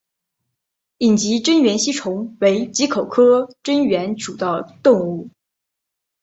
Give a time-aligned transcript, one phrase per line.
[0.97, 5.29] 隐棘真缘吸虫为棘口科真缘属的动物。